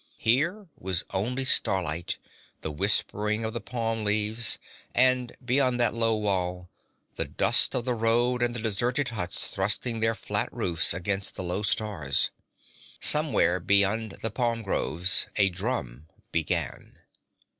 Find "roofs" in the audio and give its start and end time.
10.51-10.91